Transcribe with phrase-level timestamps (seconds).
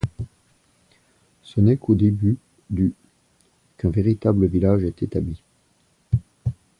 [1.43, 2.37] Ce n'est qu'au début
[2.71, 2.95] du
[3.77, 5.43] qu'un véritable village est établi.